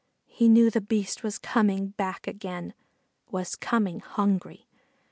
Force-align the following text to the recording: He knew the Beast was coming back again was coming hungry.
He 0.25 0.49
knew 0.49 0.71
the 0.71 0.81
Beast 0.81 1.21
was 1.21 1.37
coming 1.37 1.89
back 1.89 2.25
again 2.25 2.73
was 3.29 3.55
coming 3.55 3.99
hungry. 3.99 4.65